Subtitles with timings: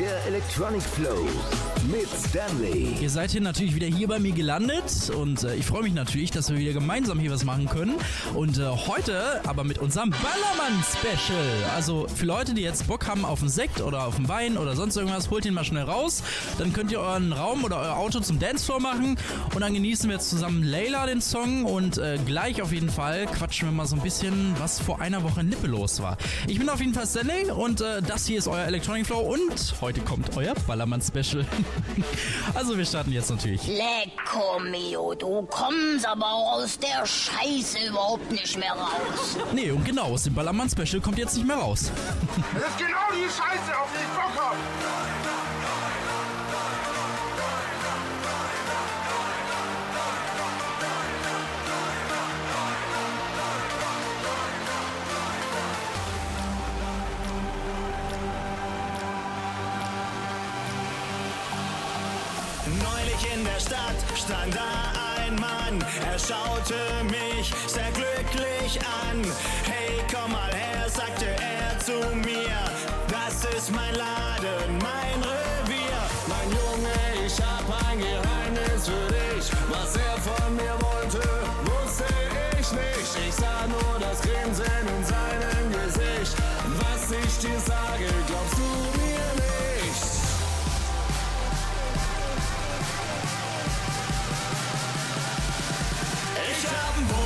[0.00, 1.28] Der Electronic Flow
[1.90, 2.96] mit Stanley.
[3.02, 6.30] Ihr seid hier natürlich wieder hier bei mir gelandet und äh, ich freue mich natürlich,
[6.30, 7.96] dass wir wieder gemeinsam hier was machen können.
[8.34, 11.44] Und äh, heute aber mit unserem Ballermann-Special.
[11.74, 14.74] Also für Leute, die jetzt Bock haben auf einen Sekt oder auf einen Wein oder
[14.74, 16.22] sonst irgendwas, holt ihn mal schnell raus.
[16.58, 19.18] Dann könnt ihr euren Raum oder euer Auto zum Dancefloor machen
[19.54, 23.26] und dann genießen wir jetzt zusammen Layla den Song und äh, gleich auf jeden Fall
[23.26, 26.16] quatschen wir mal so ein bisschen, was vor einer Woche in Lippe los war.
[26.46, 29.74] Ich bin auf jeden Fall Stanley und äh, das hier ist euer Electronic Flow und
[29.80, 31.44] heute kommt euer Ballermann-Special.
[32.54, 33.66] also wir starten jetzt natürlich.
[33.66, 39.36] Lecco mio, du kommst aber auch aus der Scheiße überhaupt nicht mehr raus.
[39.52, 41.90] Nee, und genau, aus dem Ballermann-Special kommt jetzt nicht mehr raus.
[42.54, 44.54] Das ist genau die Scheiße, auf die ich Bock
[63.60, 69.22] Stadt stand da ein Mann, er schaute mich sehr glücklich an.
[69.64, 72.56] Hey, komm mal her, sagte er zu mir,
[73.08, 76.00] das ist mein Laden, mein Revier.
[76.26, 81.20] Mein Junge, ich hab ein Geheimnis für dich, was er von mir wollte,
[81.64, 82.04] wusste
[82.58, 83.28] ich nicht.
[83.28, 86.34] Ich sah nur das Grinsen in seinem Gesicht,
[86.80, 88.69] was ich dir sage, glaubst du
[96.70, 97.19] Ich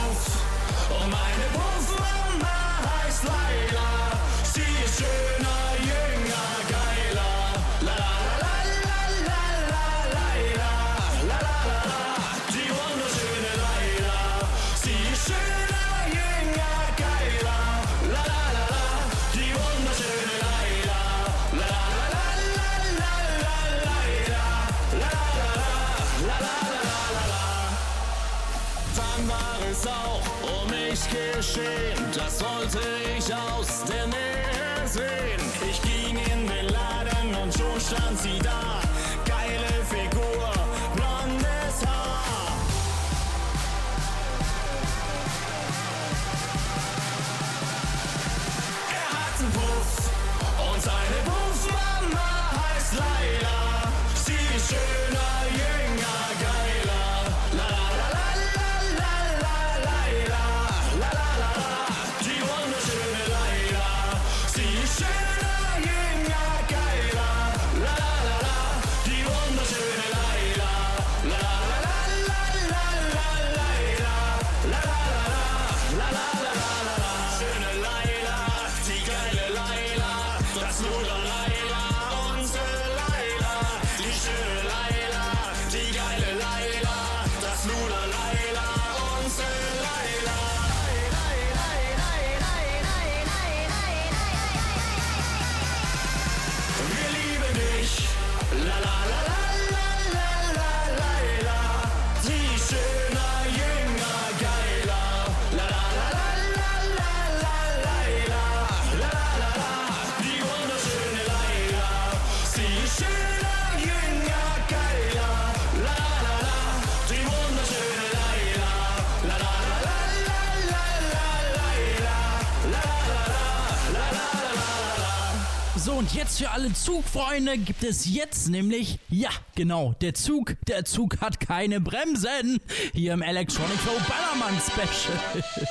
[126.15, 131.41] jetzt für alle Zugfreunde gibt es jetzt nämlich, ja, genau, der Zug, der Zug hat
[131.41, 132.61] keine Bremsen.
[132.93, 135.45] Hier im Electronic Flow Ballermann Special.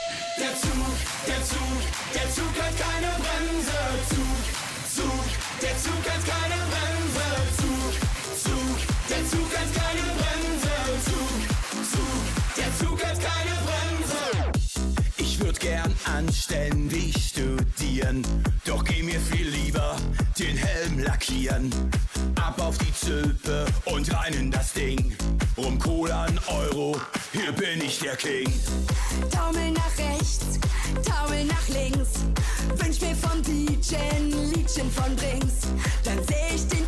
[21.43, 21.69] Lackieren.
[22.35, 25.15] Ab auf die Zülpe und rein in das Ding.
[25.57, 26.99] Rum Cola ein Euro,
[27.31, 28.51] hier bin ich der King.
[29.31, 30.59] Taumel nach rechts,
[31.05, 32.23] Taumel nach links.
[32.77, 35.67] Wünsch mir vom DJ ein Liedchen von Drinks.
[36.03, 36.82] Dann seh ich den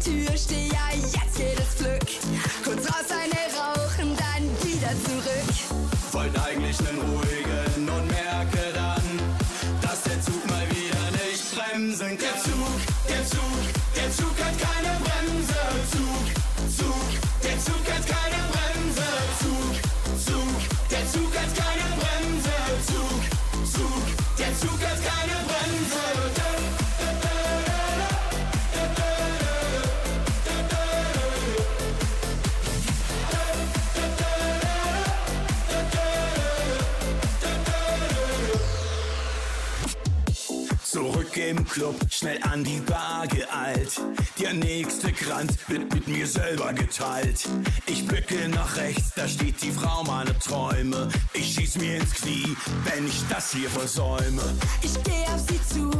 [42.26, 44.02] schnell an die Bar geeilt.
[44.40, 47.48] Der nächste Kranz wird mit mir selber geteilt.
[47.86, 51.08] Ich blicke nach rechts, da steht die Frau meiner Träume.
[51.34, 54.42] Ich schieß mir ins Knie, wenn ich das hier versäume.
[54.82, 55.92] Ich gehe auf sie zu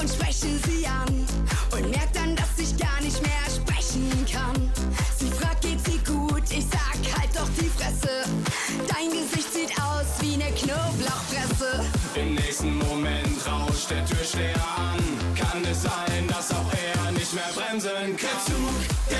[0.00, 1.26] und spreche sie an
[1.72, 3.45] und merk dann, dass ich gar nicht mehr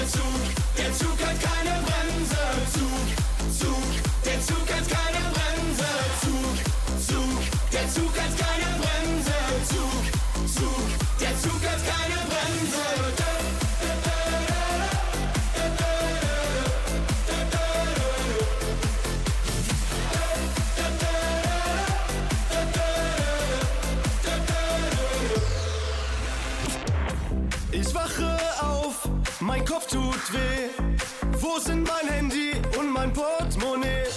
[0.09, 0.23] Zug,
[0.79, 1.16] der
[29.89, 30.69] Tut weh.
[31.41, 34.16] Wo sind mein Handy und mein Portemonnaie?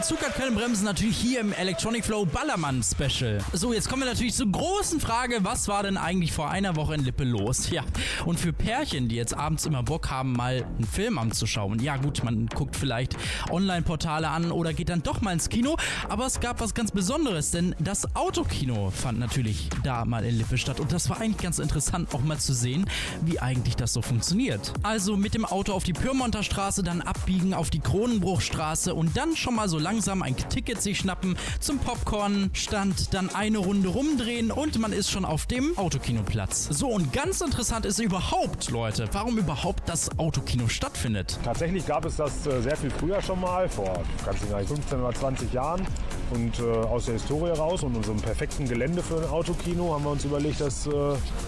[0.00, 3.36] Der Zug hat keine Bremsen, natürlich hier im Electronic Flow Ballermann Special.
[3.52, 6.94] So, jetzt kommen wir natürlich zur großen Frage, was war denn eigentlich vor einer Woche
[6.94, 7.68] in Lippe los?
[7.68, 7.84] Ja,
[8.24, 11.80] und für Pärchen, die jetzt abends immer Bock haben, mal einen Film anzuschauen.
[11.80, 13.14] Ja gut, man guckt vielleicht
[13.50, 15.76] Online-Portale an oder geht dann doch mal ins Kino,
[16.08, 20.56] aber es gab was ganz Besonderes, denn das Autokino fand natürlich da mal in Lippe
[20.56, 22.86] statt und das war eigentlich ganz interessant auch mal zu sehen,
[23.20, 24.72] wie eigentlich das so funktioniert.
[24.82, 29.36] Also mit dem Auto auf die Pyrmonter Straße, dann abbiegen auf die Kronenbruchstraße und dann
[29.36, 34.78] schon mal so langsam ein Ticket sich schnappen zum Popcorn-Stand, dann eine Runde rumdrehen und
[34.78, 36.68] man ist schon auf dem Autokinoplatz.
[36.70, 41.38] So und ganz interessant ist überhaupt, Leute, warum überhaupt das Autokino stattfindet.
[41.44, 45.12] Tatsächlich gab es das äh, sehr viel früher schon mal, vor ganz genau 15 oder
[45.12, 45.84] 20 Jahren.
[46.30, 50.12] Und äh, aus der Historie raus und unserem perfekten Gelände für ein Autokino haben wir
[50.12, 50.90] uns überlegt, das äh,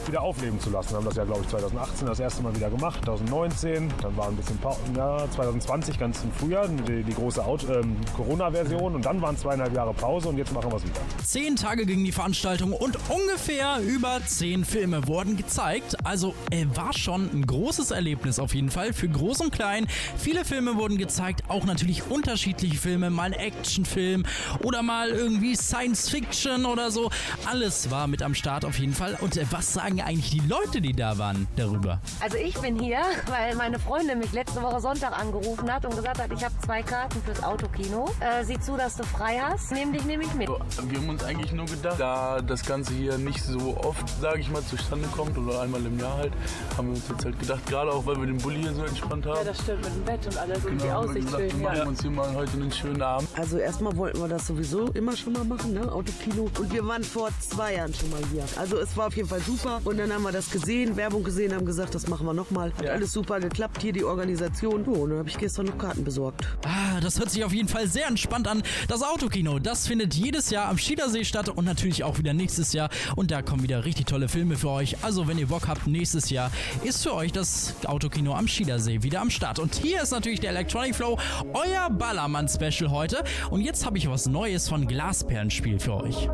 [0.07, 0.91] wieder aufleben zu lassen.
[0.91, 4.27] Wir haben das ja, glaube ich, 2018 das erste Mal wieder gemacht, 2019, dann war
[4.27, 4.59] ein bisschen
[4.97, 7.97] ja, 2020 ganz im Frühjahr, die, die große Auto- ähm,
[8.33, 11.01] Corona-Version und dann waren zweieinhalb Jahre Pause und jetzt machen wir es wieder.
[11.23, 15.97] Zehn Tage ging die Veranstaltung und ungefähr über zehn Filme wurden gezeigt.
[16.05, 19.87] Also äh, war schon ein großes Erlebnis auf jeden Fall für Groß und Klein.
[20.17, 24.25] Viele Filme wurden gezeigt, auch natürlich unterschiedliche Filme, mal ein Actionfilm
[24.63, 27.11] oder mal irgendwie Science Fiction oder so.
[27.51, 29.19] Alles war mit am Start auf jeden Fall.
[29.21, 32.01] Und äh, was sagen eigentlich die Leute, die da waren, darüber?
[32.21, 36.19] Also ich bin hier, weil meine Freundin mich letzte Woche Sonntag angerufen hat und gesagt
[36.19, 38.07] hat, ich habe zwei Karten fürs Autokino.
[38.23, 39.73] Äh, sieh zu, dass du frei hast.
[39.73, 40.49] Nehm dich nämlich mit.
[40.49, 44.49] Wir haben uns eigentlich nur gedacht, da das Ganze hier nicht so oft, sage ich
[44.51, 46.33] mal, zustande kommt oder einmal im Jahr halt,
[46.77, 49.27] haben wir uns jetzt halt gedacht, gerade auch, weil wir den Bulli hier so entspannt
[49.27, 49.37] haben.
[49.39, 51.61] Ja, das stimmt, mit dem Bett und alles und die wir Aussicht gesagt, schön.
[51.61, 51.85] wir machen Ja.
[51.87, 53.29] uns hier mal heute einen schönen Abend.
[53.37, 55.91] Also erstmal wollten wir das sowieso immer schon mal machen, ne?
[55.91, 56.49] Autokino.
[56.61, 58.45] Und wir waren vor zwei Jahren schon mal hier.
[58.57, 59.81] Also es war auf jeden Fall super.
[59.85, 62.73] Und dann haben wir das gesehen, Werbung gesehen, haben gesagt, das machen wir nochmal.
[62.79, 62.93] Hat Ja.
[62.93, 64.85] alles super geklappt, hier die Organisation.
[64.87, 66.47] Oh, und dann habe ich gestern noch Karten besorgt.
[66.65, 68.63] Ah, das hört sich auf jeden Fall sehr entspannt an.
[68.89, 72.91] Das Autokino, das findet jedes Jahr am Schiedersee statt und natürlich auch wieder nächstes Jahr.
[73.17, 74.97] Und da kommen wieder richtig tolle Filme für euch.
[75.03, 76.51] Also, wenn ihr Bock habt, nächstes Jahr
[76.85, 79.59] ist für euch das Autokino am Schiedersee wieder am Start.
[79.59, 81.19] Und hier ist natürlich der Electronic Flow,
[81.53, 83.25] euer Ballermann-Special heute.
[83.51, 86.29] Und jetzt habe ich was Neues von Glasperlenspiel für euch.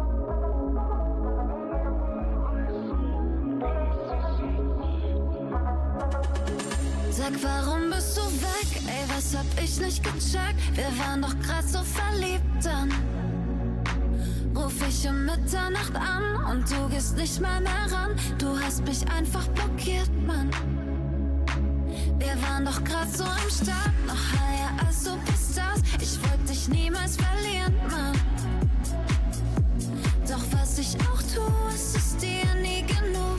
[7.11, 7.68] Sag, warum
[9.28, 10.76] was hab ich nicht gecheckt?
[10.76, 12.90] Wir waren doch grad so verliebt dann.
[14.56, 18.16] Ruf ich um Mitternacht an und du gehst nicht mal mehr ran.
[18.38, 20.50] Du hast mich einfach blockiert, Mann.
[22.18, 25.80] Wir waren doch grad so am Start, noch higher als Superstars.
[26.00, 28.18] Ich wollte dich niemals verlieren, Mann.
[30.26, 33.38] Doch was ich auch tue, ist es dir nie genug.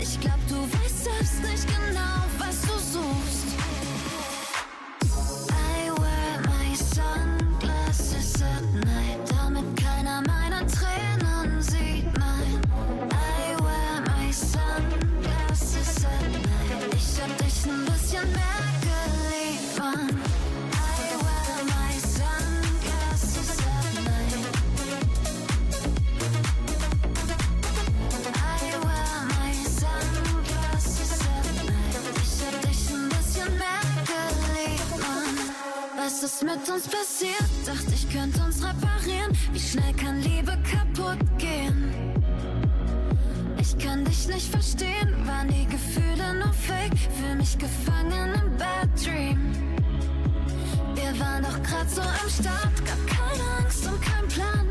[0.00, 3.49] Ich glaub, du weißt selbst nicht genau, was du suchst.
[36.40, 37.50] Ist mit uns passiert?
[37.66, 39.36] Dachte ich könnte uns reparieren.
[39.52, 41.92] Wie schnell kann Liebe kaputt gehen?
[43.58, 46.98] Ich kann dich nicht verstehen, waren die Gefühle nur fake?
[47.18, 49.52] Fühl mich gefangen im Bad Dream.
[50.94, 54.69] Wir waren doch grad so am Start, gab keine Angst und kein Plan.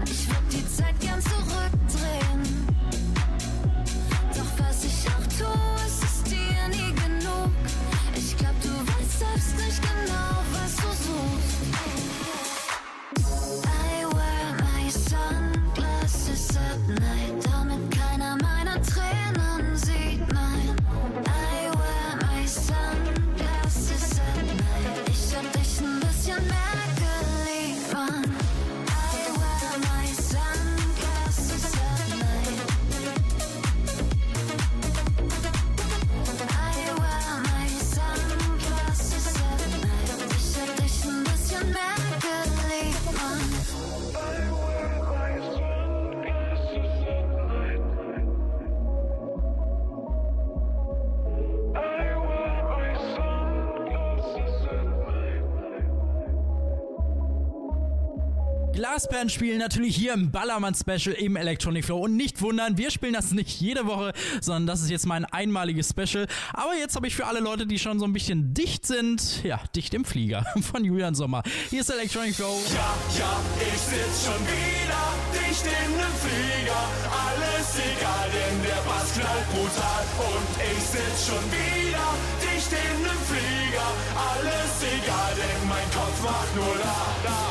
[59.19, 63.11] Glasband spielen natürlich hier im Ballermann Special im Electronic Flow und nicht wundern, wir spielen
[63.11, 66.25] das nicht jede Woche, sondern das ist jetzt mein einmaliges Special.
[66.53, 69.59] Aber jetzt habe ich für alle Leute, die schon so ein bisschen dicht sind, ja,
[69.75, 71.43] dicht im Flieger von Julian Sommer.
[71.69, 72.61] Hier ist Electronic Flow.
[72.73, 75.03] Ja, ja, ich sitz schon wieder
[75.35, 76.81] dicht in nem Flieger.
[77.11, 80.03] Alles egal, denn der Bass knallt brutal.
[80.31, 82.07] Und ich sitz schon wieder
[82.39, 83.89] dicht in nem Flieger.
[84.15, 87.48] Alles egal, denn mein Kopf macht nur la, la,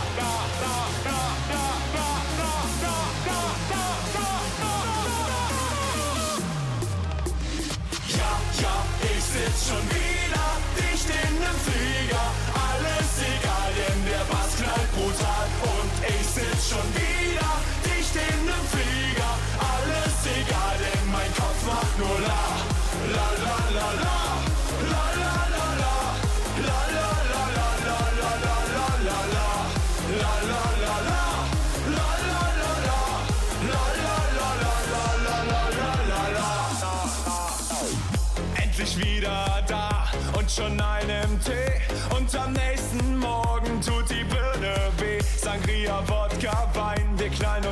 [9.68, 10.48] schon wieder
[10.80, 12.26] dicht in nem Flieger.
[12.68, 15.46] Alles egal, denn der Bass knallt brutal.
[15.76, 17.50] Und ich sitz schon wieder
[17.84, 19.32] dicht in nem Flieger.
[19.72, 22.47] Alles egal, denn mein Kopf macht nur la,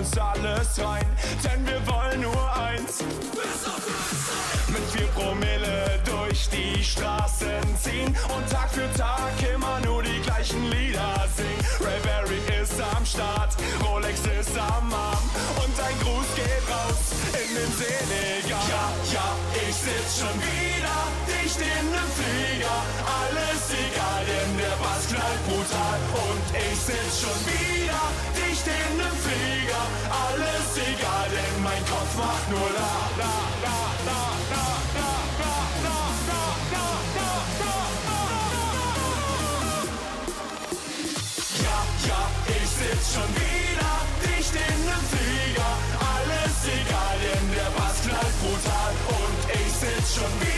[0.07, 1.07] uns alles rein.
[1.45, 3.03] Denn wir wollen nur eins.
[4.69, 10.71] Mit vier Promille durch die Straßen ziehen und Tag für Tag immer nur die gleichen
[10.71, 11.65] Lieder singen.
[11.81, 15.31] Ray Berry ist am Start, Rolex ist am Arm
[15.63, 18.69] und ein Gruß geht raus in den Senegal.
[18.69, 19.29] Ja, ja,
[19.69, 21.26] ich sitz schon wieder
[21.77, 22.79] dicht in nem Flieger.
[23.21, 28.05] Alles egal, denn der Bass knallt brutal und ich sitz schon wieder
[28.37, 29.85] dicht in nem Flieger.
[30.11, 33.79] Alles egal, denn mein Kopf macht nur la, la, la,
[34.09, 34.65] la, la,
[34.97, 35.09] la,
[35.41, 36.39] la, la, la,
[36.75, 38.21] la, la, la,
[41.65, 41.79] Ja,
[42.09, 42.23] ja,
[42.57, 45.73] ich sitz schon wieder dicht in nem Flieger.
[46.15, 50.56] Alles egal, denn der Bass knallt brutal und ich sitz schon wieder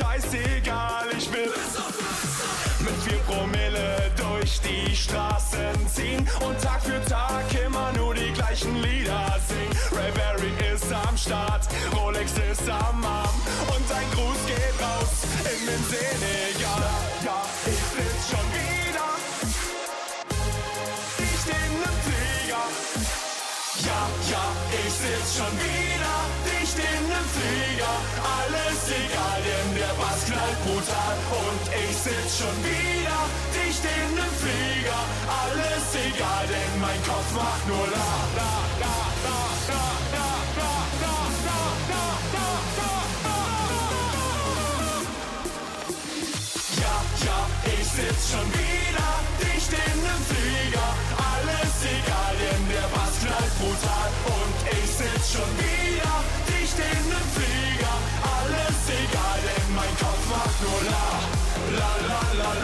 [0.00, 1.52] scheißegal, ich will
[2.80, 8.74] mit vier Promille durch die Straßen ziehen und Tag für Tag immer nur die gleichen
[8.82, 9.76] Lieder singen.
[9.92, 13.34] Ray Berry ist am Start, Rolex ist am Arm
[13.68, 16.39] und ein Gruß geht raus in den Senegal.
[25.00, 27.96] Ich sitz schon wieder dicht in nem Flieger.
[28.36, 31.16] Alles egal, denn der Bass knallt brutal.
[31.40, 33.20] Und ich sitz schon wieder
[33.54, 35.00] dicht in nem Flieger.
[35.40, 38.52] Alles egal, denn mein Kopf macht nur la, la,
[38.82, 39.84] la, la, la,
[47.66, 50.90] ich sitz schon wieder dicht in nem Flieger.
[51.32, 52.69] Alles egal, denn
[55.00, 56.16] sitz schon wieder
[56.48, 57.96] dicht in nem Flieger.
[58.36, 61.08] Alles egal, denn mein Kopf macht nur la,
[61.78, 62.59] la, la, la.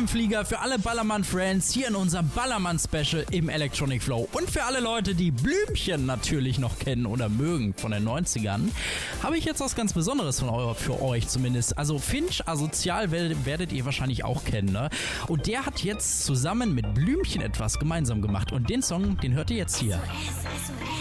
[0.00, 4.26] Dem Flieger für alle Ballermann-Friends hier in unserem Ballermann-Special im Electronic Flow.
[4.32, 8.70] Und für alle Leute, die Blümchen natürlich noch kennen oder mögen von den 90ern,
[9.22, 11.76] habe ich jetzt was ganz Besonderes von eu für euch zumindest.
[11.76, 14.88] Also Finch Asozial werdet, werdet ihr wahrscheinlich auch kennen, ne?
[15.26, 18.52] Und der hat jetzt zusammen mit Blümchen etwas gemeinsam gemacht.
[18.52, 20.00] Und den Song, den hört ihr jetzt hier.
[20.22, 20.99] Ich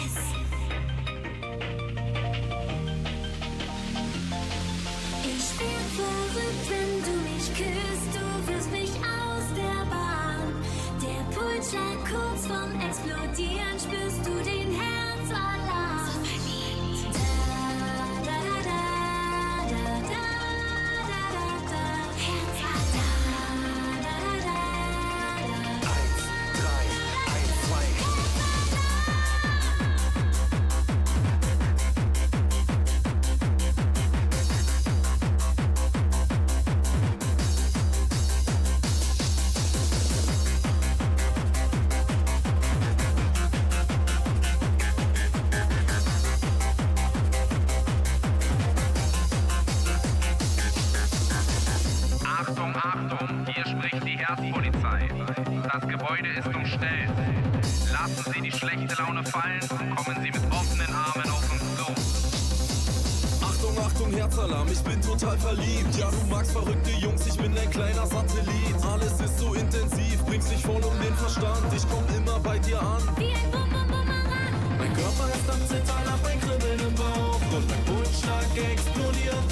[70.39, 71.73] bringst dich voll um den Verstand.
[71.75, 73.03] Ich komm immer bei dir an.
[73.17, 74.53] Wie ein Bum Bum Bumerang.
[74.77, 77.41] Mein Körper ist am Zittern, hab ein Kribbeln im Bauch.
[77.51, 79.49] Und mein Pulsschlag explodiert.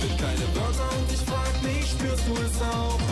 [0.00, 3.07] Sind keine Wörter und ich frag mich, spürst du es auch?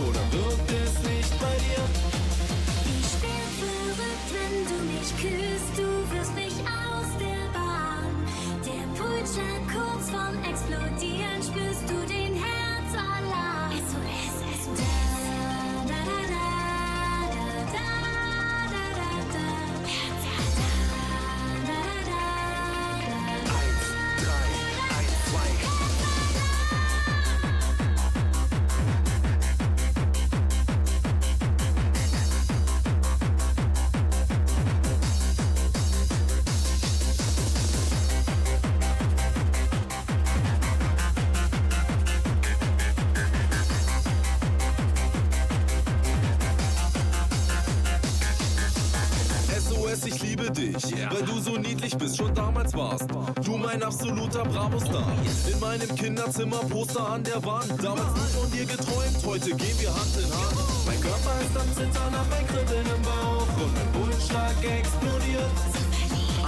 [54.07, 55.13] Absoluter Bravo-Star.
[55.53, 57.73] In meinem Kinderzimmer Poster an der Wand.
[57.83, 60.57] Damals nie von dir geträumt, heute gehen wir Hand in Hand.
[60.87, 65.51] Mein Körper ist am Zittern, hab ein Kribbeln im Bauch und mein Pulsschlag explodiert.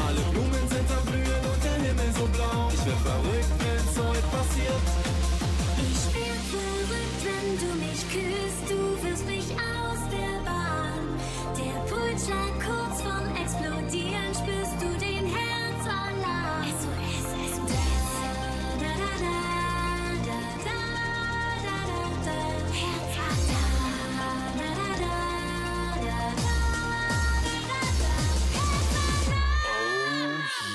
[0.07, 2.71] Alle Blumen sind am Blühen und der Himmel so blau.
[2.73, 5.08] Ich werd verrückt, wenn's heute passiert.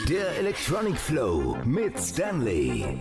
[0.09, 2.99] Der Electronic Flow mit Stanley.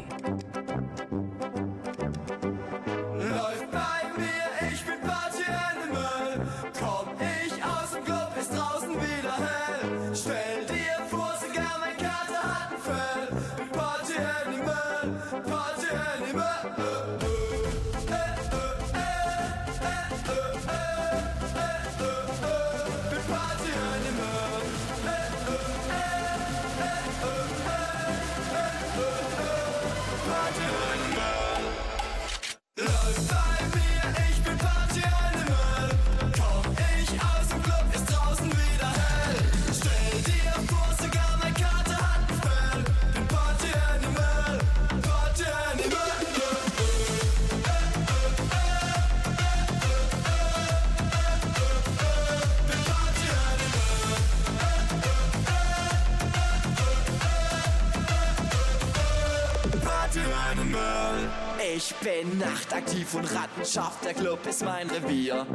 [64.62, 65.46] Mein Revier.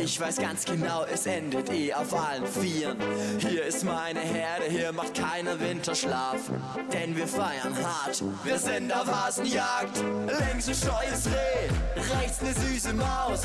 [0.00, 2.98] Ich weiß ganz genau, es endet eh auf allen Vieren.
[3.38, 6.36] Hier ist meine Herde, hier macht keiner Winterschlaf.
[6.92, 9.98] Denn wir feiern hart, wir sind auf Hasenjagd.
[9.98, 11.68] Links ein scheues Reh,
[12.16, 13.42] rechts eine süße Maus.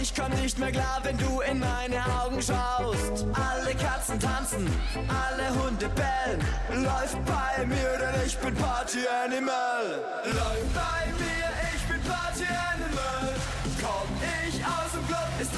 [0.00, 3.26] Ich komm nicht mehr klar, wenn du in meine Augen schaust.
[3.32, 4.68] Alle Katzen tanzen,
[5.08, 6.84] alle Hunde bellen.
[6.84, 10.04] Läuft bei mir, denn ich bin Party Animal.
[10.24, 13.34] Läuft bei mir, ich bin Party Animal.
[13.80, 14.17] Komm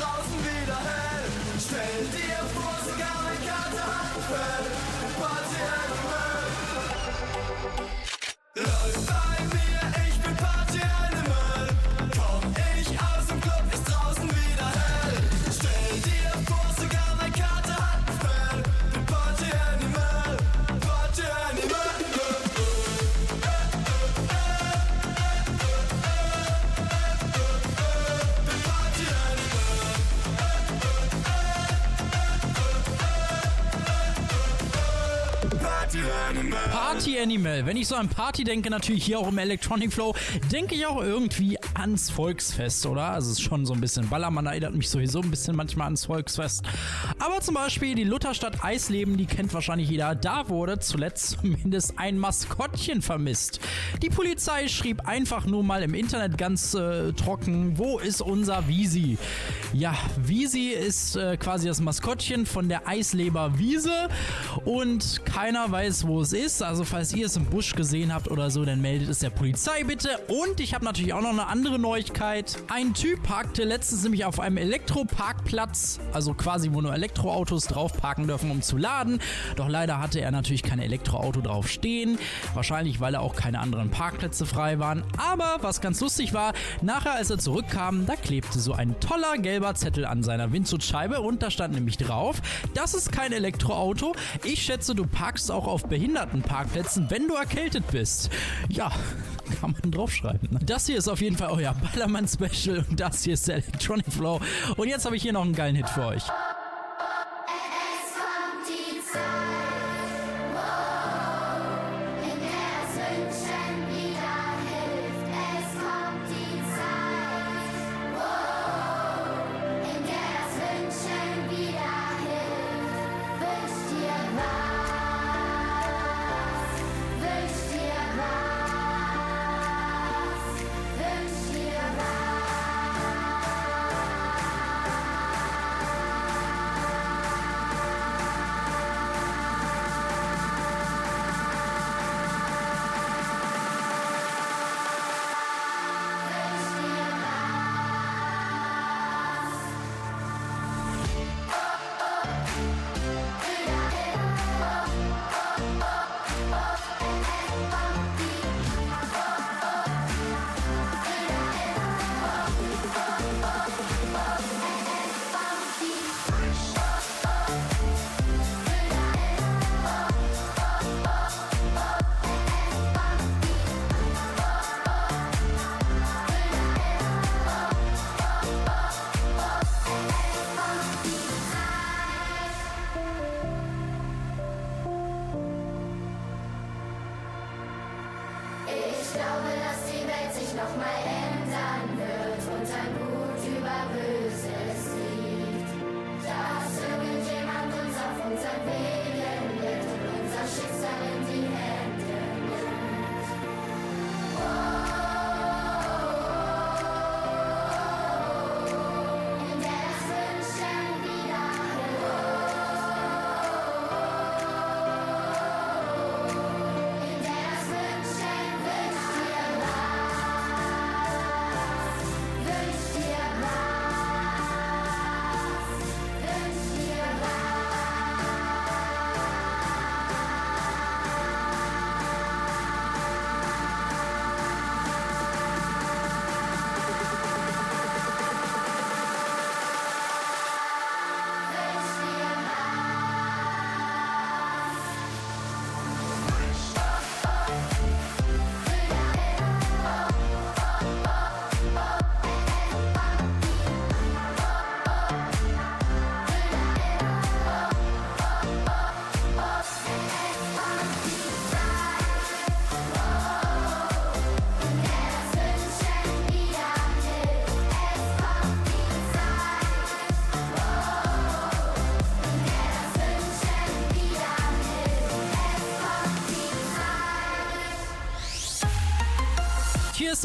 [0.00, 0.59] draußen wieder
[37.40, 37.64] Animal.
[37.66, 40.14] Wenn ich so an Party denke, natürlich hier auch im Electronic Flow,
[40.53, 43.10] denke ich auch irgendwie ans Volksfest, oder?
[43.10, 46.06] Also es ist schon so ein bisschen Ballermann erinnert mich sowieso ein bisschen manchmal ans
[46.06, 46.64] Volksfest.
[47.18, 50.14] Aber zum Beispiel die Lutherstadt Eisleben, die kennt wahrscheinlich jeder.
[50.14, 53.60] Da wurde zuletzt zumindest ein Maskottchen vermisst.
[54.02, 59.18] Die Polizei schrieb einfach nur mal im Internet ganz äh, trocken, wo ist unser Visi?
[59.72, 64.08] Ja, Visi ist äh, quasi das Maskottchen von der Eisleber Wiese
[64.64, 66.62] und keiner weiß, wo es ist.
[66.62, 69.84] Also falls ihr es im Busch gesehen habt oder so, dann meldet es der Polizei
[69.84, 70.18] bitte.
[70.28, 72.56] Und ich habe natürlich auch noch eine andere Neuigkeit.
[72.68, 78.26] Ein Typ parkte letztens nämlich auf einem Elektroparkplatz, also quasi wo nur Elektroautos drauf parken
[78.26, 79.20] dürfen, um zu laden.
[79.56, 82.18] Doch leider hatte er natürlich kein Elektroauto drauf stehen.
[82.54, 85.02] Wahrscheinlich, weil er auch keine anderen Parkplätze frei waren.
[85.16, 86.52] Aber was ganz lustig war,
[86.83, 91.42] nachher als er zurückkam, da klebte so ein toller gelber Zettel an seiner Windschutzscheibe und
[91.42, 92.40] da stand nämlich drauf,
[92.74, 94.14] das ist kein Elektroauto.
[94.44, 98.30] Ich schätze, du parkst auch auf Behindertenparkplätzen, wenn du erkältet bist.
[98.68, 98.92] Ja,
[99.60, 100.48] kann man draufschreiben.
[100.50, 100.58] Ne?
[100.64, 104.40] Das hier ist auf jeden Fall euer Ballermann-Special und das hier ist der Electronic Flow.
[104.76, 106.22] Und jetzt habe ich hier noch einen geilen Hit für euch.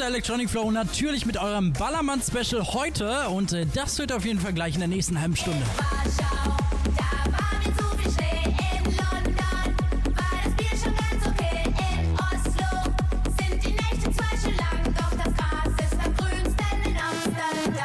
[0.06, 4.54] Der Electronic Flow natürlich mit eurem Ballermann-Special heute und äh, das wird auf jeden Fall
[4.54, 5.64] gleich in der nächsten halben Stunde.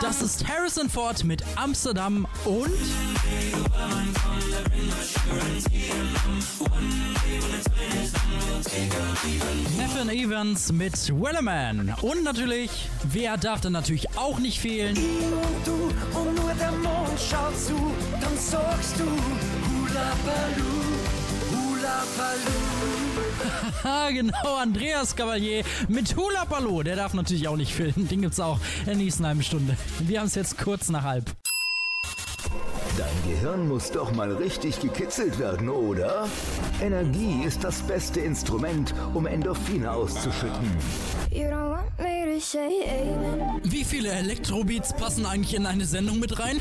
[0.02, 2.70] Das ist Harris Harrison Ford mit Amsterdam und
[9.76, 11.92] Nathan Evans mit Wellerman.
[12.02, 12.70] Und natürlich,
[13.02, 14.96] wer darf dann natürlich auch nicht fehlen?
[14.96, 17.74] Ich und du und nur der Mond schaut zu,
[18.20, 20.94] dann sagst du Hula Baloo,
[21.50, 24.12] Hula Baloo.
[24.12, 26.84] Genau, Andreas Cavalier mit Hula Baloo.
[26.84, 28.06] Der darf natürlich auch nicht fehlen.
[28.08, 29.76] Den gibt's auch in der nächsten halben Stunde.
[30.00, 31.24] Wir haben es jetzt kurz nach halb.
[33.00, 36.28] Dein Gehirn muss doch mal richtig gekitzelt werden, oder?
[36.82, 40.76] Energie ist das beste Instrument, um Endorphine auszuschütten.
[41.30, 43.62] You don't want me to say amen.
[43.64, 46.60] Wie viele Elektrobeats passen eigentlich in eine Sendung mit rein?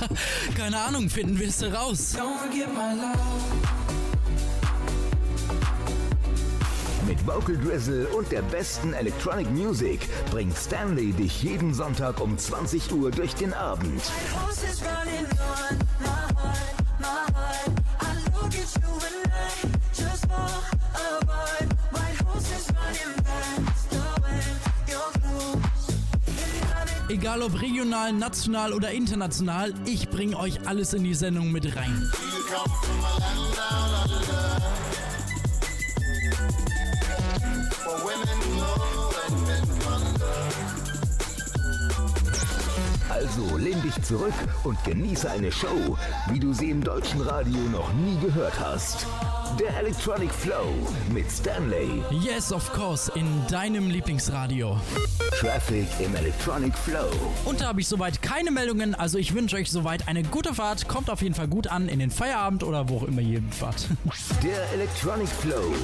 [0.56, 2.14] Keine Ahnung, finden wir es heraus.
[2.14, 3.79] Don't forget my love.
[7.26, 13.10] Vocal Drizzle und der besten Electronic Music bringt Stanley dich jeden Sonntag um 20 Uhr
[13.10, 14.02] durch den Abend.
[27.08, 32.10] Egal ob regional, national oder international, ich bringe euch alles in die Sendung mit rein.
[43.20, 44.32] Also lehn dich zurück
[44.64, 45.98] und genieße eine Show,
[46.30, 49.06] wie du sie im deutschen Radio noch nie gehört hast.
[49.58, 50.72] Der Electronic Flow
[51.12, 52.02] mit Stanley.
[52.22, 54.80] Yes, of course, in deinem Lieblingsradio.
[55.38, 57.10] Traffic im Electronic Flow.
[57.44, 60.88] Und da habe ich soweit keine Meldungen, also ich wünsche euch soweit eine gute Fahrt.
[60.88, 63.86] Kommt auf jeden Fall gut an in den Feierabend oder wo auch immer ihr fahrt.
[64.42, 65.74] Der Electronic Flow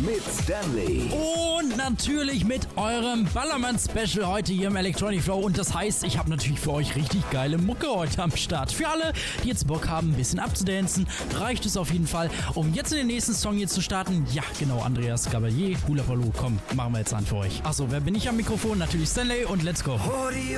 [0.00, 1.10] mit Stanley.
[1.58, 5.38] Und natürlich mit eurem Ballermann-Special heute hier im Electronic Flow.
[5.38, 8.72] Und das heißt, ich habe natürlich für euch richtig geile Mucke heute am Start.
[8.72, 9.12] Für alle,
[9.42, 12.98] die jetzt Bock haben, ein bisschen abzudancen, reicht es auf jeden Fall, um jetzt in
[12.98, 14.26] den nächsten Song hier zu starten.
[14.32, 16.32] Ja, genau, Andreas Gabalier, Hula Baloo.
[16.36, 17.60] Komm, machen wir jetzt an für euch.
[17.64, 18.78] Achso, wer bin ich am Mikrofon?
[18.78, 19.94] Natürlich Stanley und let's go.
[19.94, 20.56] Odi,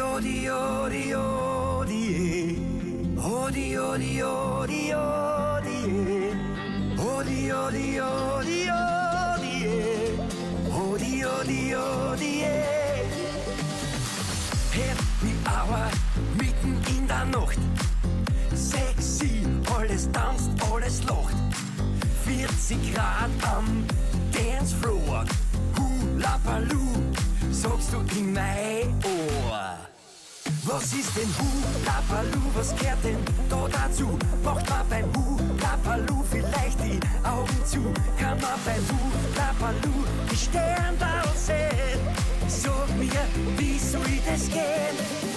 [14.72, 15.90] Happy Hour,
[17.20, 17.58] der Nacht.
[18.54, 21.36] Sexy, alles tanzt, alles lacht.
[22.24, 23.84] 40 Grad am
[24.32, 25.24] Dancefloor.
[25.76, 27.12] Hula Baloo,
[27.50, 29.76] sagst du in mein Ohr.
[30.64, 34.18] Was ist denn Hula Baloo, was gehört denn da dazu?
[34.44, 37.92] Macht man beim Hula Baloo vielleicht die Augen zu?
[38.18, 42.00] Kann man beim Hula Baloo die Sterne sehen?
[42.46, 45.29] Sag mir, wie soll das gehen?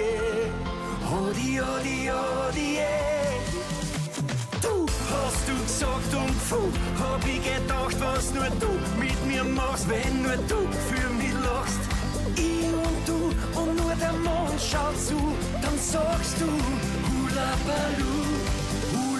[0.00, 0.50] Eh.
[1.10, 3.36] hodi, hodi, hodi, eh.
[4.62, 6.70] Du hast du gesagt und puh,
[7.00, 11.82] hab ich gedacht, was nur du mit mir machst, wenn nur du für mich lachst.
[12.36, 13.20] Ich und du
[13.60, 15.20] und nur der Mond schaut zu,
[15.62, 18.27] dann sagst du Hula Baloo,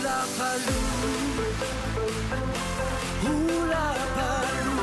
[0.08, 0.80] הפלו,
[3.22, 4.82] הוא לפלו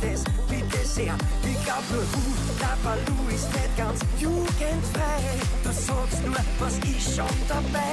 [0.00, 0.02] Baloo?
[0.02, 0.24] Was ist es?
[0.48, 1.14] Bitte sehr.
[1.44, 5.20] Ich glaub nur Hula Baloo ist nicht ganz jugendfrei.
[5.62, 7.83] Du sagst nur, was ist schon dabei?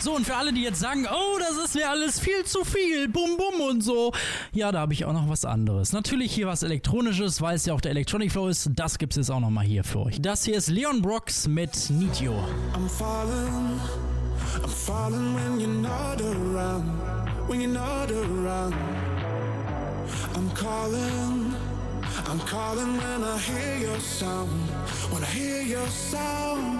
[0.05, 3.09] So, und für alle, die jetzt sagen, oh, das ist mir alles viel zu viel,
[3.09, 4.13] bum bum und so.
[4.51, 5.93] Ja, da habe ich auch noch was anderes.
[5.93, 8.69] Natürlich hier was Elektronisches, weil es ja auch der Electronic Flow ist.
[8.75, 10.21] Das gibt es jetzt auch noch mal hier für euch.
[10.21, 12.21] Das hier ist Leon Brox mit Need.
[12.21, 13.79] I'm falling,
[14.61, 16.85] I'm falling when you're not around,
[17.47, 18.75] when you're not around.
[20.35, 21.55] I'm calling,
[22.29, 24.51] I'm calling when I hear your sound,
[25.11, 26.79] when I hear your sound.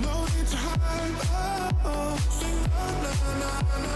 [0.00, 1.16] no need to hide.
[1.84, 2.18] Oh,
[3.02, 3.50] na na
[3.84, 3.92] na.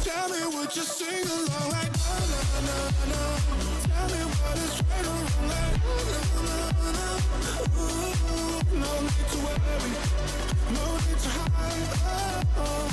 [0.00, 2.76] Tell me what you sing along like na na na
[3.10, 3.20] na.
[3.88, 7.06] Tell me what is right or wrong like na na na.
[7.76, 9.90] Ooh, no need to worry,
[10.76, 11.88] no need to hide.
[12.56, 12.88] Oh,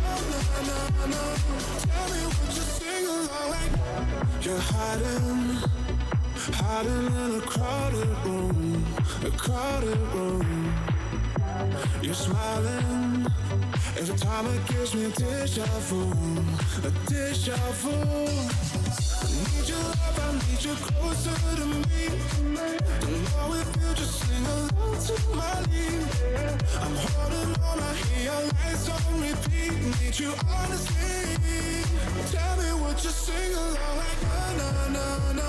[0.00, 1.22] na na na na.
[1.84, 3.74] Tell me what you sing along like.
[4.44, 5.42] You're hiding,
[6.60, 8.86] hiding in a crowded room,
[9.24, 10.69] a crowded room.
[12.02, 13.26] You're smiling.
[13.98, 16.10] Every time it gives me a deja vu,
[16.86, 17.90] a deja vu.
[17.90, 22.08] I need your love, I need you closer to me.
[23.00, 26.02] Don't know if you just sing along to my lead.
[26.80, 29.72] I'm holding on, I hear your lights on repeat.
[30.00, 31.36] Need you honestly.
[32.32, 35.48] Tell me what you sing along like na na na na.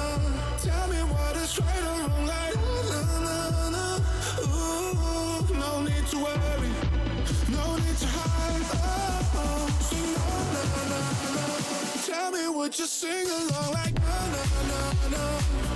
[0.58, 2.56] Tell me what is right or wrong like
[2.91, 3.00] na
[6.01, 6.71] need to worry,
[7.49, 8.65] no need to hide.
[8.73, 9.67] Oh, oh.
[9.81, 11.43] Sing na na na na.
[12.05, 14.79] Tell me what you sing along like na na na
[15.13, 15.23] na.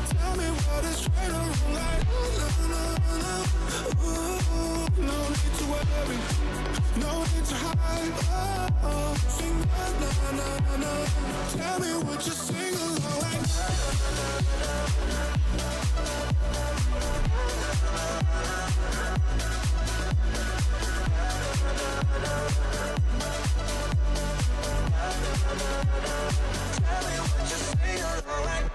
[0.10, 2.06] Tell me what is right or wrong like
[2.40, 3.34] na na na na.
[4.02, 6.20] Ooh, no need to worry,
[7.04, 8.16] no need to hide.
[8.26, 9.14] Oh, oh.
[9.30, 10.10] Sing na na
[10.40, 10.92] na na.
[11.58, 14.74] Tell me what you sing along like na na na
[15.58, 15.66] na.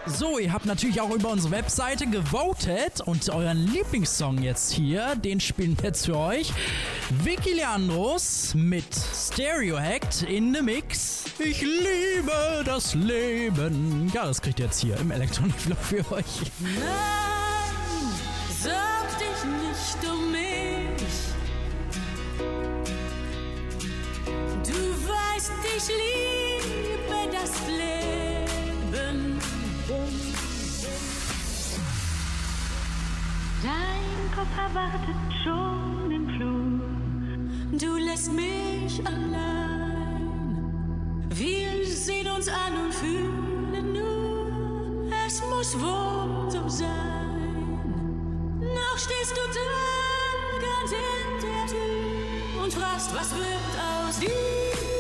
[0.07, 5.41] So, ihr habt natürlich auch über unsere Webseite gewotet und euren Lieblingssong jetzt hier, den
[5.41, 6.53] spielen wir jetzt für euch.
[7.25, 11.25] Vicky Leandros mit Stereo Hacked in the Mix.
[11.39, 14.11] Ich liebe das Leben.
[14.15, 16.43] Ja, das kriegt ihr jetzt hier im Electronic für euch.
[16.59, 16.83] Nein,
[18.63, 18.90] sorg
[25.41, 29.41] weißt, ich liebe das Leben.
[33.63, 36.81] Dein Kopf erwartet schon im Flur.
[37.79, 40.29] Du lässt mich allein.
[41.31, 46.89] Wir sehen uns an und fühlen nur, es muss wohl so sein.
[48.61, 50.99] Noch stehst du dran, ganz in
[51.41, 53.75] der Tür und fragst, was wird
[54.07, 55.00] aus dir?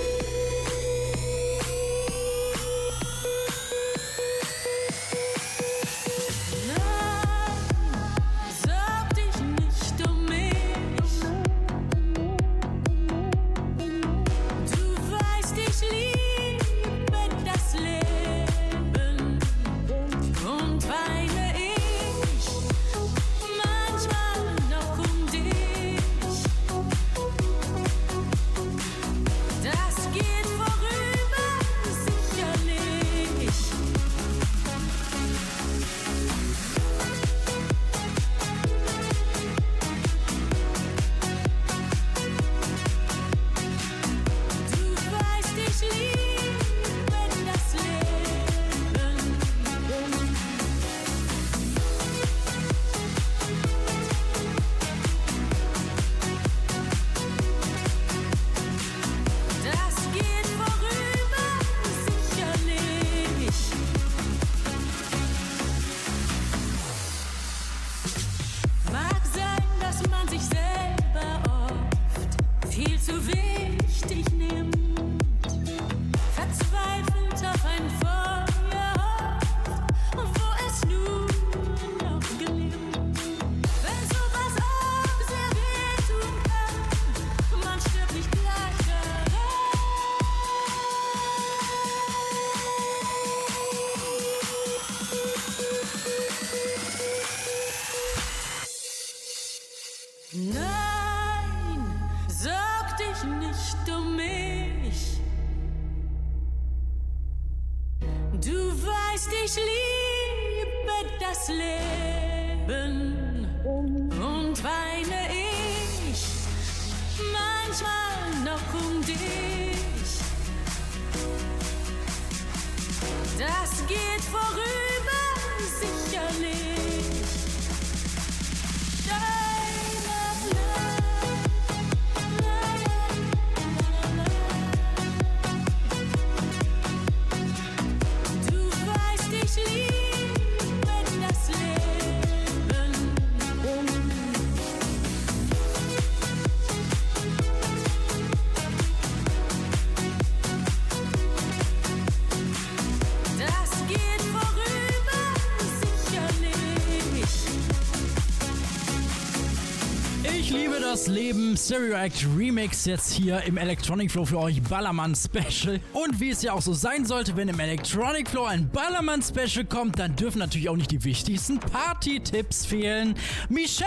[161.66, 165.78] Stereo Act Remix jetzt hier im Electronic Flow für euch Ballermann Special.
[165.92, 169.64] Und wie es ja auch so sein sollte, wenn im Electronic Flow ein Ballermann Special
[169.66, 173.14] kommt, dann dürfen natürlich auch nicht die wichtigsten Party-Tipps fehlen.
[173.48, 173.86] Michelle!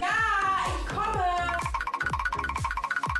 [0.00, 0.08] Ja,
[0.66, 1.24] ich komme.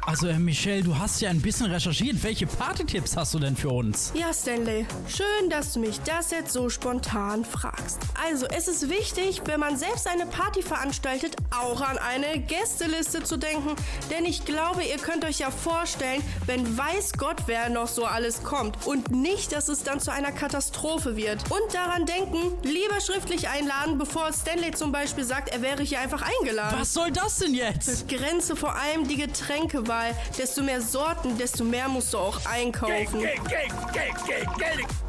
[0.07, 2.23] Also, äh, Michelle, du hast ja ein bisschen recherchiert.
[2.23, 4.13] Welche Party-Tipps hast du denn für uns?
[4.15, 8.01] Ja, Stanley, schön, dass du mich das jetzt so spontan fragst.
[8.23, 13.37] Also, es ist wichtig, wenn man selbst eine Party veranstaltet, auch an eine Gästeliste zu
[13.37, 13.77] denken.
[14.11, 18.43] Denn ich glaube, ihr könnt euch ja vorstellen, wenn weiß Gott, wer noch so alles
[18.43, 18.87] kommt.
[18.87, 21.51] Und nicht, dass es dann zu einer Katastrophe wird.
[21.51, 26.23] Und daran denken, lieber schriftlich einladen, bevor Stanley zum Beispiel sagt, er wäre hier einfach
[26.23, 26.77] eingeladen.
[26.79, 28.09] Was soll das denn jetzt?
[28.09, 30.15] Grenze vor allem die Getränkewahl.
[30.39, 33.25] Desto mehr Sorten, desto mehr musst du auch einkaufen.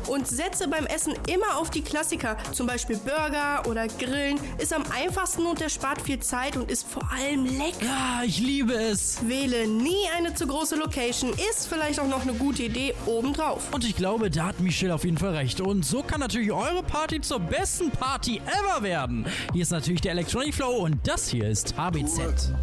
[0.08, 4.40] Und setze beim Essen immer auf die Klassiker, zum Beispiel Burger oder Grillen.
[4.58, 7.86] Ist am einfachsten und erspart viel Zeit und ist vor allem lecker.
[7.86, 9.18] Ja, ich liebe es.
[9.28, 13.74] Wähle nie eine zu große Location, ist vielleicht auch noch eine gute Idee obendrauf.
[13.74, 15.62] Und ich glaube, da hat Michelle auf jeden Fall recht.
[15.62, 19.26] Und so kann natürlich eure Party zur besten Party ever werden.
[19.54, 22.54] Hier ist natürlich der Electronic Flow und das hier ist HBZ.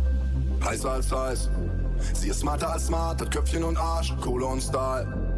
[0.64, 1.50] Heißer als heiß.
[2.14, 5.31] Sie ist smarter als smart, hat Köpfchen und Arsch, Kohle und Stahl.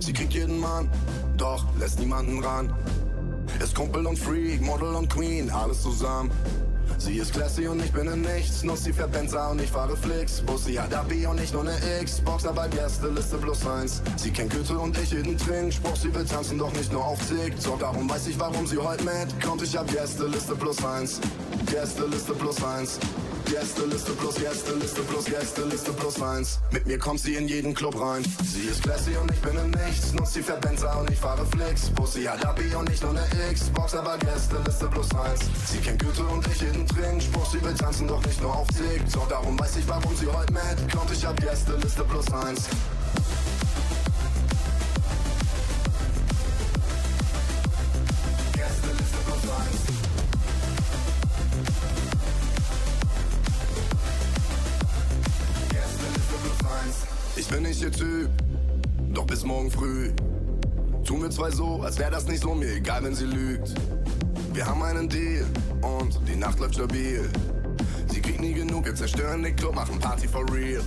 [0.00, 0.88] Sie kriegt jeden Mann,
[1.36, 2.72] doch lässt niemanden ran.
[3.62, 6.30] Ist Kumpel und Freak, Model und Queen, alles zusammen.
[6.98, 8.64] Sie ist classy und ich bin in nichts.
[8.64, 10.40] Nutzt sie fährt Benzer und ich fahre Flix.
[10.40, 14.02] Bussi hat Abi und nicht nur eine Xbox, aber Gästeliste plus eins.
[14.16, 15.96] Sie kennt Goethe und ich jeden Trinkspruch.
[15.96, 17.78] Sie will tanzen, doch nicht nur auf TikTok.
[17.78, 19.62] Darum weiß ich, warum sie heute mitkommt.
[19.62, 21.20] Ich hab Gästeliste plus eins.
[21.70, 22.98] Gästeliste plus eins.
[23.48, 26.58] Gästeliste plus Gästeliste plus Gästeliste plus eins.
[26.70, 28.22] Mit mir kommt sie in jeden Club rein.
[28.44, 30.12] Sie ist classy und ich bin in nichts.
[30.12, 31.88] Nutzt sie fährt Benzer und ich fahre Flix.
[31.90, 35.40] Bussi hat Abi und nicht nur eine Xbox, aber Gästeliste plus eins.
[35.66, 37.50] Sie kennt Goethe und ich jeden Trinkspruch.
[37.50, 39.28] Sie will tanzen, doch nicht nur auf TikTok.
[39.28, 41.10] Darum weiß ich, warum sie heute mitkommt.
[41.12, 42.68] Ich hab Gästeliste plus eins.
[57.38, 58.28] Ich bin nicht ihr Typ,
[59.14, 60.10] doch bis morgen früh.
[61.04, 63.74] Tun wir zwei so, als wär das nicht so, mir egal, wenn sie lügt.
[64.52, 65.46] Wir haben einen Deal
[65.80, 67.30] und die Nacht läuft stabil.
[68.08, 70.82] Sie kriegt nie genug, wir zerstören den Club, machen Party for real.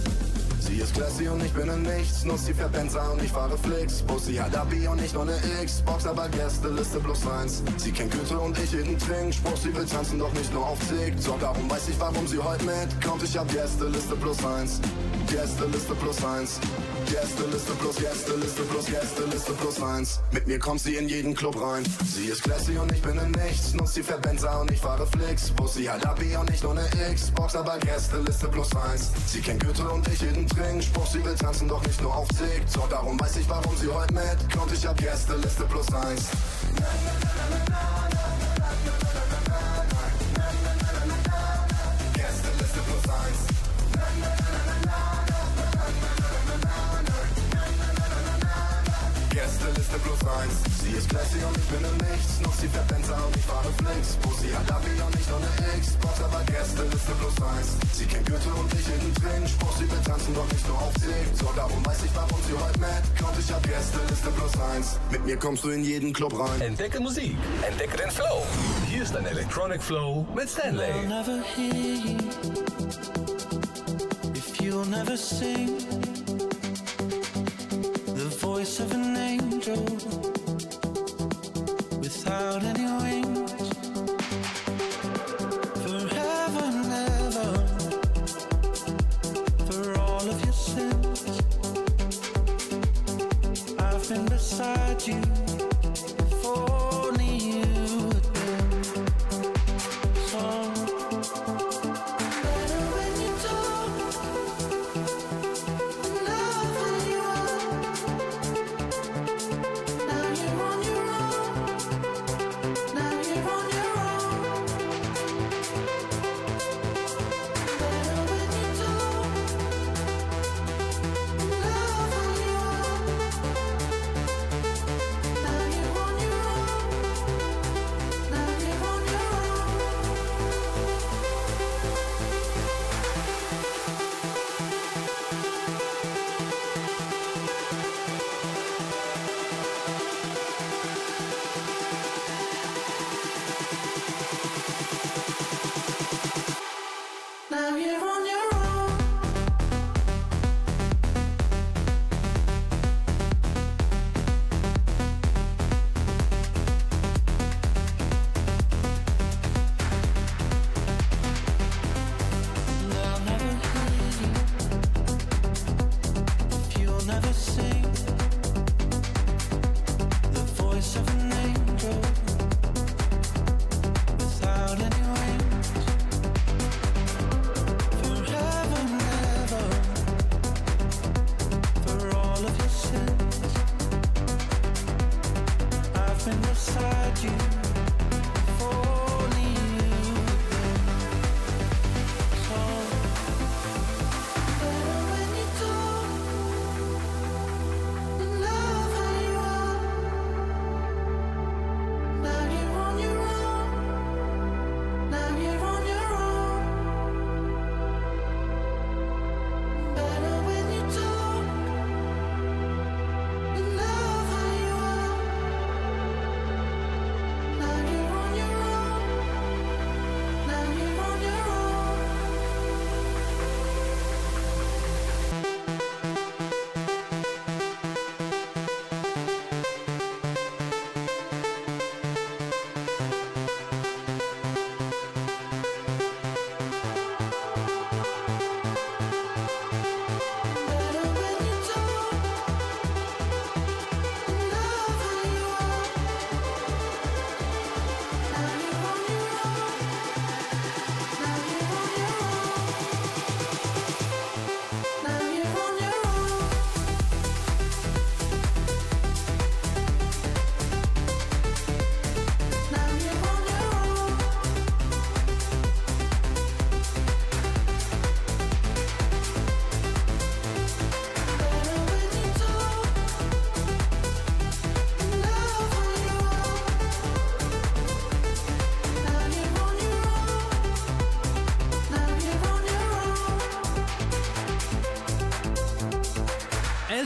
[0.62, 2.24] Sie ist classy und ich bin in nichts.
[2.24, 4.02] Nutzt sie fährt Benzer und ich fahre Flix.
[4.04, 7.64] Bussi hat Abi und nicht nur eine Xbox, aber Gästeliste plus eins.
[7.78, 9.58] Sie kennt Goethe und ich jeden Trinkspruch.
[9.58, 11.40] Sie will tanzen, doch nicht nur auf TikTok.
[11.40, 13.24] Darum weiß ich, warum sie heute mitkommt.
[13.24, 14.80] Ich hab Gästeliste plus eins.
[15.28, 16.60] Gästeliste plus eins.
[17.12, 20.20] Gästeliste plus Gästeliste plus Gästeliste plus eins.
[20.32, 21.84] Mit mir kommt sie in jeden Club rein.
[22.06, 23.74] Sie ist classy und ich bin in nichts.
[23.74, 25.52] Nutzt sie fährt Benzer und ich fahre Flix.
[25.52, 29.12] Bussi hat Abi und nicht eine Xbox, aber Gästeliste plus eins.
[29.28, 31.08] Sie kennt Goethe und ich jeden Trinkspruch.
[31.08, 32.90] Sie will tanzen, doch nicht nur auf TikTok.
[32.90, 34.72] Darum weiß ich, warum sie heute mitkommt.
[34.72, 36.30] Ich hab Gästeliste plus eins.
[36.78, 37.71] Gästeliste
[49.92, 50.54] Gästeliste plus eins.
[50.82, 52.40] Sie ist classy und ich bin in nichts.
[52.42, 54.16] Noch sie fährt Benzer und ich fahre Flix.
[54.24, 57.70] Bussi hat Abi und nicht nur eine Xbox, aber Gästeliste plus eins.
[57.92, 59.76] Sie kennt Goethe und ich jeden Trinkspruch.
[59.78, 61.56] Sie will tanzen, doch nicht nur auf TikTok.
[61.56, 63.38] Darum weiß ich, warum sie heute mitkommt.
[63.40, 64.88] Ich hab Gästeliste plus eins.
[65.12, 66.62] Mit mir kommst du in jeden Club rein.
[66.62, 67.36] Entdecke Musik,
[67.68, 68.46] entdecke den Flow.
[68.88, 70.88] Hier ist ein Electronic Flow mit Stanley.
[70.88, 72.18] I'll never hear you
[74.36, 75.76] if you'll never sing
[78.16, 79.11] the voice of an
[79.62, 80.31] control.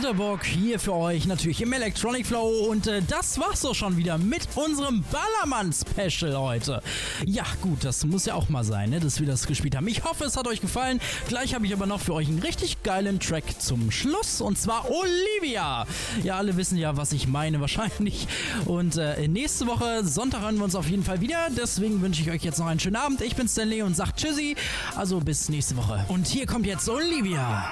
[0.06, 4.20] Jitterbug hier für euch natürlich im Electronic Flow und äh, das war's auch schon wieder
[4.20, 6.84] mit unserem Ballermann-Special heute.
[7.26, 9.88] Ja, gut, das muss ja auch mal sein, ne, dass wir das gespielt haben.
[9.88, 11.01] Ich hoffe, es hat euch gefallen.
[11.28, 14.91] Gleich habe ich aber noch für euch einen richtig geilen Track zum Schluss und zwar
[14.91, 15.88] Olivia.
[16.22, 18.28] Ja, alle wissen ja, was ich meine wahrscheinlich.
[18.66, 21.47] Und äh, nächste Woche, Sonntag, hören wir uns auf jeden Fall wieder.
[21.58, 23.22] Deswegen wünsche ich euch jetzt noch einen schönen Abend.
[23.22, 24.56] Ich bin Stanley und sag Tschüssi.
[24.95, 26.06] Also bis nächste Woche.
[26.10, 27.72] Und hier kommt jetzt Olivia.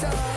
[0.00, 0.33] time.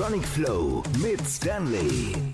[0.00, 2.29] Electronic Flow mit Stanley.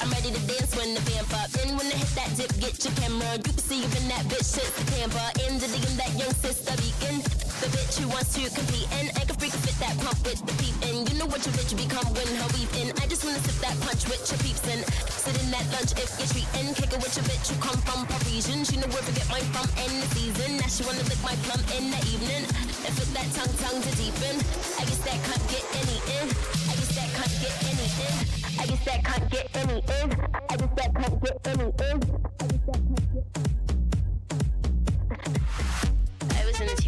[0.00, 1.50] I'm ready to dance when the vamp up.
[1.50, 3.40] Then when I hit that dip, get your camera.
[3.40, 5.28] You can see even that bitch shit's the camper.
[5.48, 7.24] In the digging that young sister beacon.
[7.58, 10.54] The bitch who wants to compete and I can freak fit that pump with the
[10.62, 10.76] peep.
[10.86, 12.94] And you know what your bitch become when her in.
[13.02, 16.06] I just wanna sip that punch with your peeps and sit in that lunch if
[16.22, 16.70] you're treating.
[16.78, 18.62] Kick it with your bitch who come from Parisian.
[18.62, 20.62] She know where to get mine from in the season.
[20.62, 22.46] Now she wanna lick my plum in the evening.
[22.86, 24.38] And fit that tongue tongue to deepen.
[24.78, 26.26] I guess that can't get any in.
[26.70, 28.37] I guess that can't get any in.
[28.58, 30.12] I just that can't get any in.
[30.50, 32.02] I just that can't get any in.
[32.40, 33.57] I was in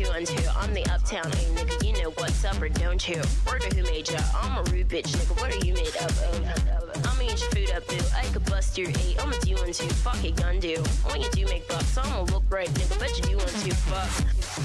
[0.01, 3.21] two on two on the uptown, hey nigga, you know what's up or don't you?
[3.47, 4.21] Word who made ya?
[4.35, 5.39] I'm a rude bitch, nigga.
[5.41, 6.21] What are you made up of?
[6.23, 7.11] Oh, oh, oh?
[7.11, 7.99] I'ma eat your food up, boo.
[8.17, 9.17] I could bust your eight.
[9.21, 9.89] I'ma do one two.
[9.89, 10.77] Fuck it, gun do.
[11.05, 12.99] When you do make bucks, I'ma look right, nigga.
[12.99, 13.75] Bet you do want to.
[13.75, 14.09] Fuck.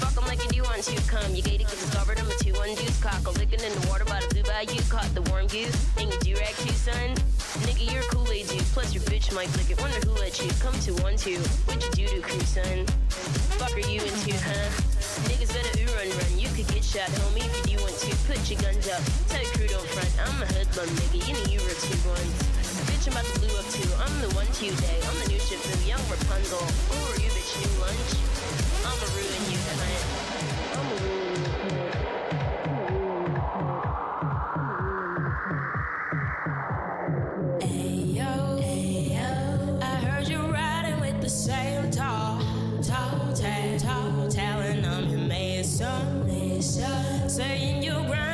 [0.00, 0.96] Fuck 'em like you do want to.
[1.08, 2.18] Come, you gated, get discovered.
[2.18, 3.26] I'm a two one deuce cock.
[3.26, 4.80] A licking in the water by the blue bayou.
[4.88, 5.76] Caught the warm goose.
[5.98, 7.14] And you do rag too, son.
[7.64, 8.60] Nigga, you're a Kool-Aid dude.
[8.76, 9.80] Plus your bitch might lick it.
[9.80, 11.40] Wonder who let you come to one two.
[11.64, 12.86] What you do to crew, son?
[13.56, 14.68] Fuck are you into, huh?
[15.32, 16.32] Niggas better ooh run run.
[16.36, 18.12] You could get shot, homie, if you want to.
[18.28, 19.00] Put your guns up.
[19.32, 20.12] Tell your crew don't front.
[20.20, 21.18] I'm a hoodlum, nigga.
[21.24, 22.36] You know you were two ones.
[22.92, 23.88] Bitch, I'm about to blue up too.
[23.96, 24.98] I'm the one to day.
[25.08, 26.60] I'm the new boo, young Rapunzel.
[26.60, 27.52] Who are you, bitch?
[27.56, 28.12] New lunch?
[28.84, 29.55] I'ma ruin you,
[46.26, 48.25] nation, saying you grind.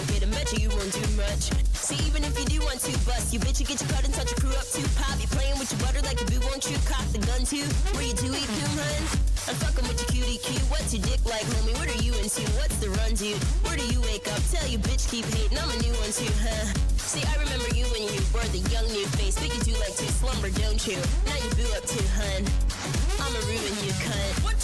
[0.00, 0.30] Won't get him.
[0.30, 1.52] Bet you, you won't do much.
[1.76, 4.14] See, even if you do want to bust, you bitch, you get your cut and
[4.14, 4.86] touch your crew up too.
[4.96, 7.66] Pop, you playing with your butter like a boo, won't you cock the gun too?
[7.92, 9.02] Where you do eat coon, hun?
[9.48, 10.62] I'm fucking with your cutie cute.
[10.72, 11.76] What's your dick like, homie?
[11.76, 12.44] What are you into?
[12.56, 13.40] What's the run, dude?
[13.66, 14.40] Where do you wake up?
[14.48, 15.58] Tell you bitch keep hating.
[15.58, 16.64] I'm a new one too, huh?
[16.96, 19.36] See, I remember you when you were the young new face.
[19.36, 21.00] But you do like to slumber, don't you?
[21.26, 22.46] Now you boo up too, hun.
[23.20, 24.34] I'ma ruin you, cunt.
[24.46, 24.59] What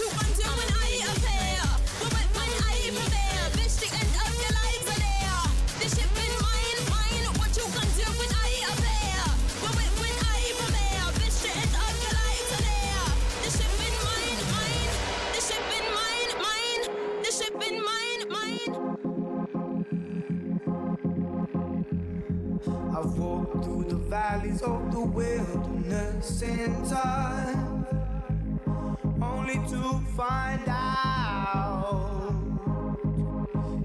[29.22, 32.34] only to find out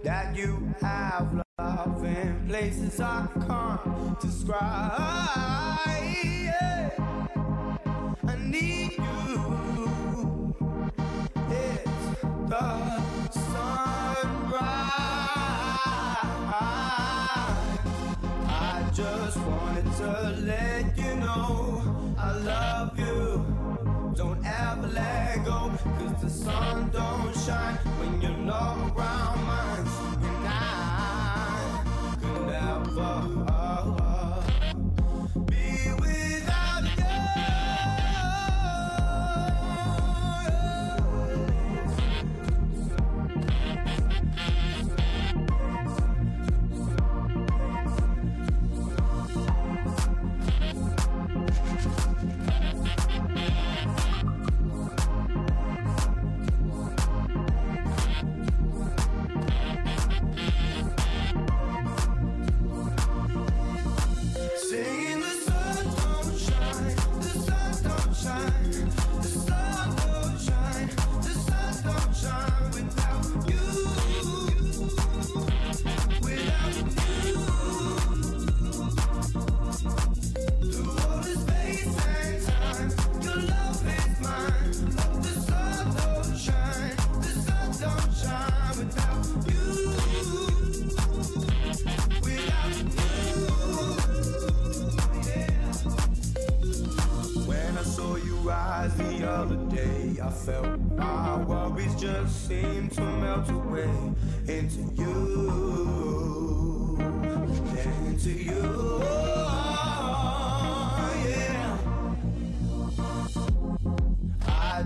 [0.04, 4.92] that you have love in places I can't describe.
[8.28, 10.56] I need you.
[11.50, 14.72] It's the sunrise.
[18.48, 20.12] I just wanted to
[20.42, 22.81] let you know I love
[26.44, 26.91] sun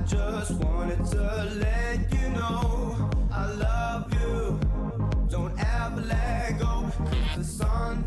[0.08, 4.60] just wanted to let you know I love you.
[5.30, 6.91] Don't ever let go.
[6.97, 8.03] Cause the sun